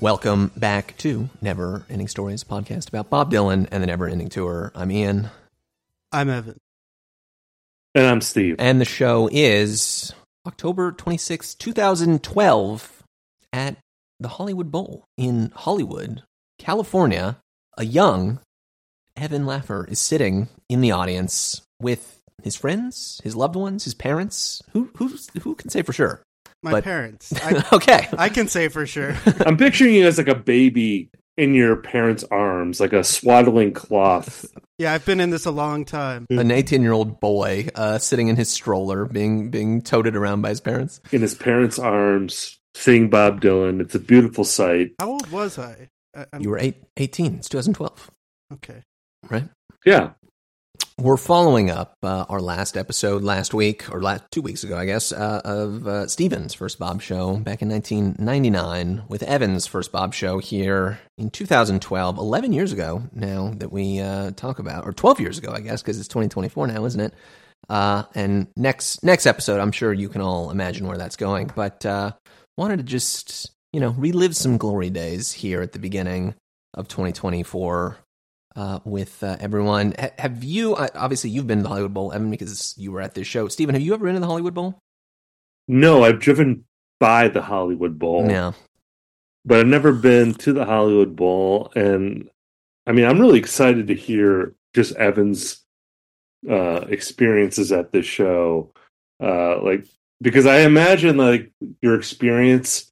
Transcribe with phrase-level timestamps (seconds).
[0.00, 4.30] Welcome back to Never Ending Stories, a podcast about Bob Dylan and the Never Ending
[4.30, 4.72] Tour.
[4.74, 5.28] I'm Ian,
[6.10, 6.56] I'm Evan.
[7.94, 8.56] And I'm Steve.
[8.58, 10.14] and the show is
[10.46, 13.02] October 26, 2012,
[13.52, 13.76] at
[14.18, 16.22] the Hollywood Bowl in Hollywood,
[16.58, 17.36] California.
[17.76, 18.40] A young
[19.16, 24.62] Evan Laffer is sitting in the audience with his friends, his loved ones, his parents.
[24.72, 26.22] Who who who can say for sure?
[26.62, 27.32] My But- parents.
[27.42, 29.16] I, okay, I can say for sure.
[29.46, 34.44] I'm picturing you as like a baby in your parents' arms, like a swaddling cloth.
[34.78, 36.26] Yeah, I've been in this a long time.
[36.30, 40.50] an 18 year old boy uh, sitting in his stroller, being being toted around by
[40.50, 41.00] his parents.
[41.12, 43.80] in his parents' arms, seeing Bob Dylan.
[43.80, 44.92] It's a beautiful sight.
[44.98, 45.88] How old was I?
[46.14, 47.36] I I'm, You were eight, 18.
[47.36, 48.10] It's 2012,
[48.54, 48.82] okay.
[49.30, 49.44] right?
[49.86, 50.10] Yeah.
[51.00, 54.84] We're following up uh, our last episode last week, or last two weeks ago, I
[54.84, 60.12] guess, uh, of uh, Steven's first Bob show back in 1999 with Evan's first Bob
[60.12, 65.20] show here in 2012, 11 years ago now that we uh, talk about, or 12
[65.20, 67.14] years ago, I guess, because it's 2024 now, isn't it?
[67.70, 71.86] Uh, and next next episode, I'm sure you can all imagine where that's going, but
[71.86, 72.12] uh,
[72.58, 76.34] wanted to just you know relive some glory days here at the beginning
[76.74, 77.96] of 2024
[78.56, 79.94] uh, with uh, everyone.
[79.98, 80.76] Ha- have you?
[80.76, 83.48] Obviously, you've been to the Hollywood Bowl, Evan, because you were at this show.
[83.48, 84.78] Stephen, have you ever been to the Hollywood Bowl?
[85.68, 86.64] No, I've driven
[86.98, 88.52] by the Hollywood Bowl, Yeah.
[89.44, 91.70] but I've never been to the Hollywood Bowl.
[91.74, 92.28] And
[92.86, 95.64] I mean, I'm really excited to hear just Evan's
[96.48, 98.72] uh, experiences at this show.
[99.22, 99.86] Uh, like,
[100.20, 102.90] because I imagine like your experience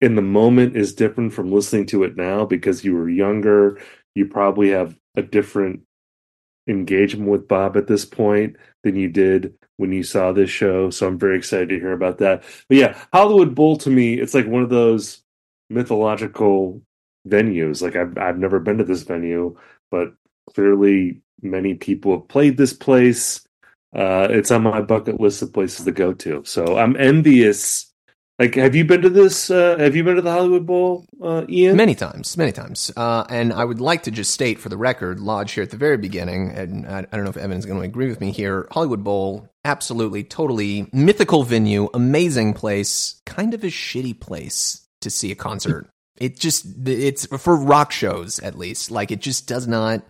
[0.00, 3.80] in the moment is different from listening to it now because you were younger.
[4.16, 5.82] You probably have a different
[6.66, 10.88] engagement with Bob at this point than you did when you saw this show.
[10.90, 12.42] So I'm very excited to hear about that.
[12.68, 15.22] But yeah, Hollywood Bowl to me, it's like one of those
[15.68, 16.82] mythological
[17.28, 17.82] venues.
[17.82, 19.56] Like I've I've never been to this venue,
[19.90, 20.14] but
[20.52, 23.46] clearly many people have played this place.
[23.94, 26.42] Uh, it's on my bucket list of places to go to.
[26.44, 27.92] So I'm envious.
[28.38, 29.50] Like, have you been to this?
[29.50, 31.74] Uh, have you been to the Hollywood Bowl, uh, Ian?
[31.76, 32.92] Many times, many times.
[32.94, 35.78] Uh, and I would like to just state for the record, Lodge here at the
[35.78, 38.32] very beginning, and I, I don't know if Evan is going to agree with me
[38.32, 38.68] here.
[38.70, 45.32] Hollywood Bowl, absolutely, totally mythical venue, amazing place, kind of a shitty place to see
[45.32, 45.88] a concert.
[46.18, 48.90] It just, it's for rock shows at least.
[48.90, 50.02] Like it just does not,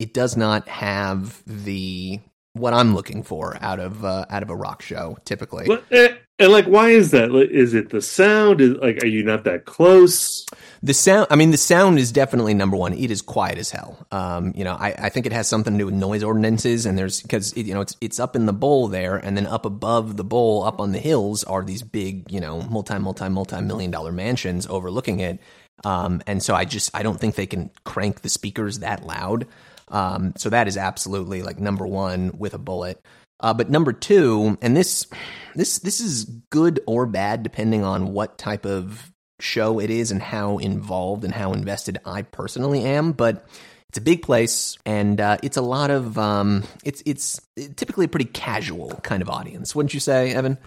[0.00, 2.18] it does not have the
[2.54, 5.66] what I'm looking for out of uh, out of a rock show typically.
[5.68, 7.34] What- eh, And like, why is that?
[7.50, 8.60] Is it the sound?
[8.60, 10.46] Is like, are you not that close?
[10.84, 12.92] The sound, I mean, the sound is definitely number one.
[12.92, 14.06] It is quiet as hell.
[14.12, 16.96] Um, you know, I, I think it has something to do with noise ordinances, and
[16.96, 20.16] there's because you know it's it's up in the bowl there, and then up above
[20.16, 23.90] the bowl, up on the hills, are these big, you know, multi multi multi million
[23.90, 25.40] dollar mansions overlooking it.
[25.84, 29.48] Um, and so I just I don't think they can crank the speakers that loud.
[29.88, 33.02] Um, so that is absolutely like number one with a bullet.
[33.40, 35.06] Uh, but number two, and this
[35.54, 40.20] this this is good or bad depending on what type of show it is and
[40.20, 43.12] how involved and how invested I personally am.
[43.12, 43.46] But
[43.88, 47.40] it's a big place, and uh, it's a lot of um, it's it's
[47.76, 50.58] typically a pretty casual kind of audience, wouldn't you say, Evan?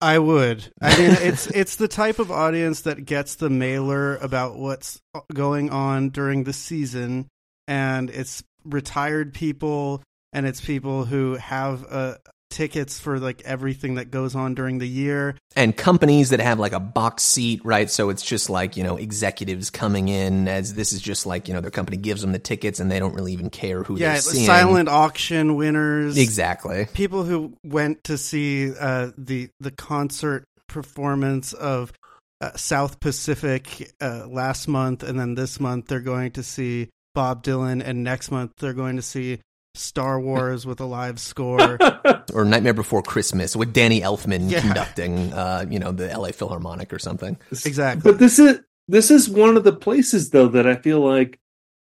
[0.00, 0.72] I would.
[0.80, 5.00] I mean, it's it's the type of audience that gets the mailer about what's
[5.32, 7.28] going on during the season,
[7.66, 12.14] and it's retired people, and it's people who have uh,
[12.52, 15.36] tickets for like everything that goes on during the year.
[15.56, 17.90] and companies that have like a box seat, right?
[17.90, 21.54] So it's just like, you know, executives coming in as this is just like, you
[21.54, 24.12] know, their company gives them the tickets and they don't really even care who yeah,
[24.12, 24.46] they're seeing.
[24.46, 26.16] silent auction winners.
[26.16, 26.86] Exactly.
[26.92, 31.92] people who went to see uh, the the concert performance of
[32.40, 37.44] uh, South Pacific uh, last month, and then this month they're going to see Bob
[37.44, 39.40] Dylan, and next month they're going to see
[39.74, 41.78] Star Wars with a live score.
[42.34, 44.60] Or Nightmare Before Christmas with Danny Elfman Yeah.
[44.62, 47.36] conducting, uh, you know, the LA Philharmonic or something.
[47.50, 48.10] exactly.
[48.10, 51.38] But this is this is one of the places though that I feel like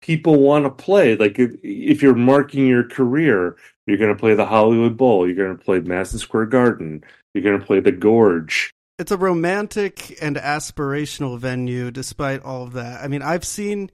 [0.00, 1.16] people want to play.
[1.16, 3.56] Like if, if you're marking your career,
[3.86, 7.04] you're going to play the Hollywood Bowl, you're going to play Madison Square Garden,
[7.34, 8.70] you're going to play the Gorge.
[8.98, 13.02] it's a romantic and aspirational venue despite all of that.
[13.04, 13.90] I mean, I've seen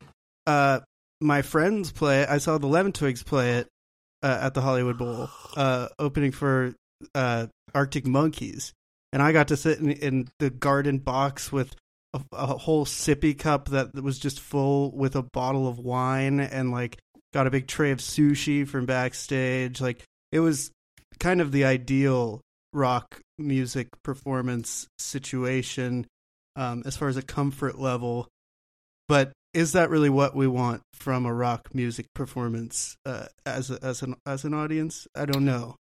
[0.46, 0.80] uh,
[1.20, 2.24] my friends play.
[2.24, 3.68] I saw the Lemon Twigs play it
[4.22, 6.74] uh, at the Hollywood Bowl, uh, opening for
[7.14, 8.72] uh, Arctic Monkeys.
[9.12, 11.74] And I got to sit in, in the garden box with
[12.12, 16.70] a, a whole sippy cup that was just full with a bottle of wine and
[16.70, 16.98] like
[17.32, 19.80] got a big tray of sushi from backstage.
[19.80, 20.02] Like
[20.32, 20.70] it was
[21.18, 22.40] kind of the ideal
[22.72, 26.06] rock music performance situation
[26.56, 28.28] um, as far as a comfort level.
[29.08, 33.78] but is that really what we want from a rock music performance uh, as a,
[33.80, 35.06] as an as an audience?
[35.14, 35.76] I don't know.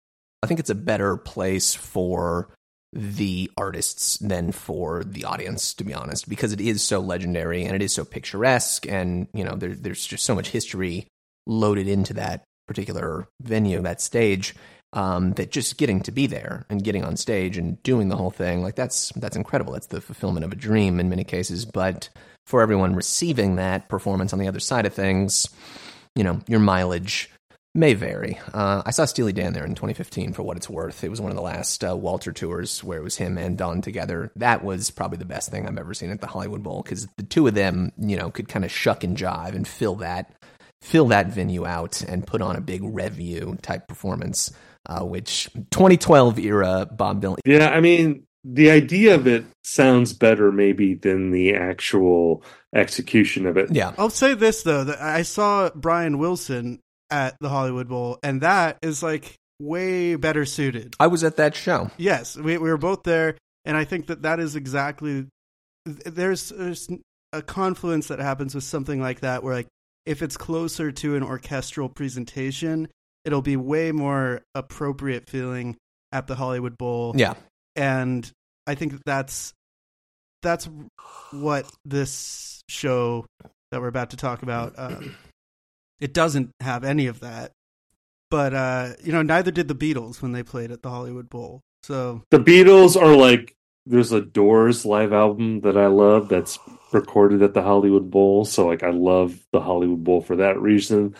[0.44, 2.50] I think it's a better place for
[2.92, 7.74] the artists than for the audience, to be honest, because it is so legendary and
[7.74, 11.08] it is so picturesque, and you know there, there's just so much history
[11.48, 14.54] loaded into that particular venue, that stage.
[14.92, 18.30] Um, that just getting to be there and getting on stage and doing the whole
[18.30, 19.74] thing, like that's that's incredible.
[19.74, 21.66] That's the fulfillment of a dream in many cases.
[21.66, 22.10] But
[22.46, 25.48] for everyone receiving that performance on the other side of things,
[26.16, 27.30] you know, your mileage
[27.76, 28.40] may vary.
[28.54, 31.04] Uh, I saw Steely Dan there in 2015 for what it's worth.
[31.04, 33.82] It was one of the last uh, Walter tours where it was him and Don
[33.82, 34.32] together.
[34.36, 37.24] That was probably the best thing I've ever seen at the Hollywood Bowl because the
[37.24, 40.32] two of them, you know, could kind of shuck and jive and fill that
[40.82, 44.52] fill that venue out and put on a big revue type performance.
[44.86, 47.38] Uh, which 2012 era Bob Dylan.
[47.46, 52.44] Yeah, I mean, the idea of it sounds better maybe than the actual
[52.76, 53.72] execution of it.
[53.72, 53.94] Yeah.
[53.98, 56.80] I'll say this though, that I saw Brian Wilson
[57.10, 60.96] at the Hollywood Bowl and that is like way better suited.
[61.00, 61.90] I was at that show.
[61.98, 65.28] Yes, we we were both there and I think that that is exactly
[65.86, 66.90] there's there's
[67.32, 69.68] a confluence that happens with something like that where like
[70.06, 72.90] if it's closer to an orchestral presentation,
[73.24, 75.78] it'll be way more appropriate feeling
[76.12, 77.36] at the Hollywood Bowl Yeah.
[77.76, 78.30] And
[78.68, 79.54] I think that's
[80.42, 80.70] that's
[81.32, 83.26] what this show
[83.72, 84.74] that we're about to talk about.
[84.78, 85.02] Uh,
[86.00, 87.52] it doesn't have any of that,
[88.30, 91.62] but uh, you know, neither did the Beatles when they played at the Hollywood Bowl.
[91.84, 93.56] So The Beatles are like
[93.86, 96.58] there's a Doors live album that I love that's
[96.94, 101.16] recorded at the Hollywood Bowl, so like I love the Hollywood Bowl for that reason.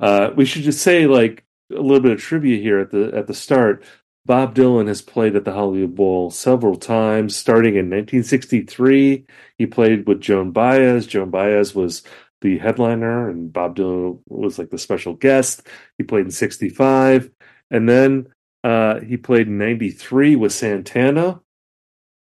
[0.00, 3.26] Uh, we should just say like a little bit of trivia here at the at
[3.26, 3.82] the start.
[4.26, 9.26] Bob Dylan has played at the Hollywood Bowl several times, starting in 1963.
[9.58, 11.06] He played with Joan Baez.
[11.06, 12.02] Joan Baez was
[12.40, 15.66] the headliner, and Bob Dylan was like the special guest.
[15.98, 17.30] He played in 65.
[17.70, 18.28] And then
[18.62, 21.40] uh, he played in 93 with Santana.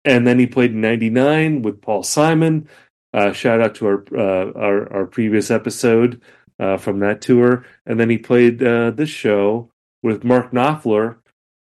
[0.06, 2.70] And then he played in 99 with Paul Simon.
[3.14, 6.22] Uh, shout out to our, uh, our, our previous episode
[6.60, 7.66] uh, from that tour.
[7.86, 9.70] And then he played uh, this show
[10.02, 11.18] with Mark Knopfler.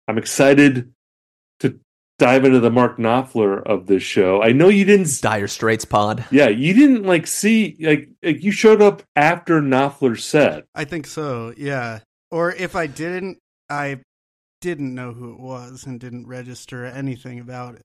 [0.09, 0.93] I'm excited
[1.61, 1.79] to
[2.19, 4.43] dive into the Mark Knopfler of this show.
[4.43, 5.21] I know you didn't.
[5.21, 6.25] Dire Straits pod.
[6.31, 10.65] Yeah, you didn't like see like, like you showed up after Knopfler set.
[10.75, 12.01] I think so, yeah.
[12.31, 13.39] Or if I didn't,
[13.69, 14.01] I
[14.61, 17.83] didn't know who it was and didn't register anything about it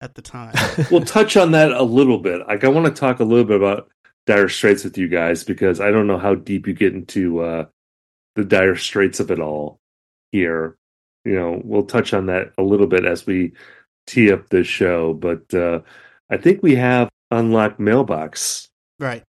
[0.00, 0.54] at the time.
[0.90, 2.46] we'll touch on that a little bit.
[2.46, 3.88] Like I want to talk a little bit about
[4.26, 7.64] Dire Straits with you guys because I don't know how deep you get into uh,
[8.34, 9.78] the Dire Straits of it all
[10.30, 10.76] here.
[11.24, 13.52] You know, we'll touch on that a little bit as we
[14.06, 15.14] tee up this show.
[15.14, 15.80] But uh,
[16.30, 19.22] I think we have unlocked mailbox right.